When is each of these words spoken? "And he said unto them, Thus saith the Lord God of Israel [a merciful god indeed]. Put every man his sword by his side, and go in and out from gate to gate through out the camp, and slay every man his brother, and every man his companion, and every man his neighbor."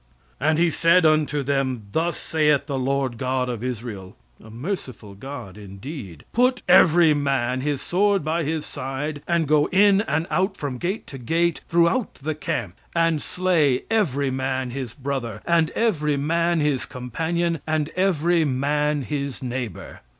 "And 0.39 0.57
he 0.57 0.71
said 0.71 1.05
unto 1.05 1.43
them, 1.43 1.83
Thus 1.91 2.17
saith 2.17 2.65
the 2.65 2.79
Lord 2.79 3.19
God 3.19 3.49
of 3.49 3.63
Israel 3.63 4.15
[a 4.43 4.49
merciful 4.49 5.13
god 5.13 5.59
indeed]. 5.59 6.25
Put 6.33 6.63
every 6.67 7.13
man 7.13 7.61
his 7.61 7.83
sword 7.83 8.23
by 8.25 8.43
his 8.43 8.65
side, 8.65 9.21
and 9.27 9.47
go 9.47 9.67
in 9.67 10.01
and 10.07 10.25
out 10.31 10.57
from 10.57 10.79
gate 10.79 11.05
to 11.05 11.19
gate 11.19 11.61
through 11.69 11.87
out 11.87 12.15
the 12.15 12.33
camp, 12.33 12.77
and 12.95 13.21
slay 13.21 13.83
every 13.91 14.31
man 14.31 14.71
his 14.71 14.93
brother, 14.95 15.39
and 15.45 15.69
every 15.75 16.17
man 16.17 16.61
his 16.61 16.87
companion, 16.87 17.59
and 17.67 17.89
every 17.89 18.43
man 18.43 19.03
his 19.03 19.43
neighbor." 19.43 20.01